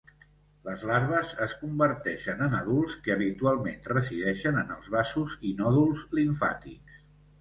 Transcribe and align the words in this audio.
Les 0.67 0.85
larves 0.91 1.33
es 1.45 1.51
converteixen 1.59 2.41
en 2.45 2.57
adults 2.61 2.95
que 3.07 3.13
habitualment 3.17 3.85
resideixen 3.93 4.59
en 4.63 4.75
els 4.77 4.89
vasos 4.97 5.37
i 5.51 5.53
nòduls 5.61 6.03
limfàtics. 6.21 6.99